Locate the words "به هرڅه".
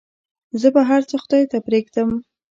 0.73-1.15